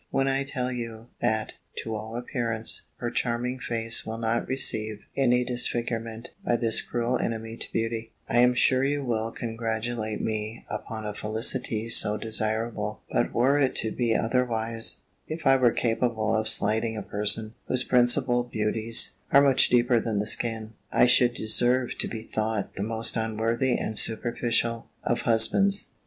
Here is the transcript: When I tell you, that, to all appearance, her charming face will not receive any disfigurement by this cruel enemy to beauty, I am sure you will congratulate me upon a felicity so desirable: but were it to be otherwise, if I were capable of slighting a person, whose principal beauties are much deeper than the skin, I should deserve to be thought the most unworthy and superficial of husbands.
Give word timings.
When 0.09 0.27
I 0.27 0.43
tell 0.43 0.71
you, 0.71 1.09
that, 1.21 1.53
to 1.83 1.93
all 1.95 2.15
appearance, 2.17 2.87
her 2.95 3.11
charming 3.11 3.59
face 3.59 4.03
will 4.03 4.17
not 4.17 4.47
receive 4.47 5.01
any 5.15 5.43
disfigurement 5.43 6.29
by 6.43 6.55
this 6.55 6.81
cruel 6.81 7.19
enemy 7.19 7.55
to 7.57 7.71
beauty, 7.71 8.11
I 8.27 8.39
am 8.39 8.55
sure 8.55 8.83
you 8.83 9.03
will 9.03 9.29
congratulate 9.31 10.19
me 10.19 10.65
upon 10.71 11.05
a 11.05 11.13
felicity 11.13 11.87
so 11.87 12.17
desirable: 12.17 13.01
but 13.11 13.31
were 13.31 13.59
it 13.59 13.75
to 13.75 13.91
be 13.91 14.15
otherwise, 14.15 15.01
if 15.27 15.45
I 15.45 15.55
were 15.55 15.71
capable 15.71 16.35
of 16.35 16.49
slighting 16.49 16.97
a 16.97 17.03
person, 17.03 17.53
whose 17.67 17.83
principal 17.83 18.41
beauties 18.43 19.11
are 19.31 19.39
much 19.41 19.69
deeper 19.69 19.99
than 19.99 20.17
the 20.17 20.25
skin, 20.25 20.73
I 20.91 21.05
should 21.05 21.35
deserve 21.35 21.99
to 21.99 22.07
be 22.07 22.23
thought 22.23 22.73
the 22.73 22.81
most 22.81 23.15
unworthy 23.15 23.77
and 23.77 23.95
superficial 23.99 24.87
of 25.03 25.21
husbands. 25.21 25.89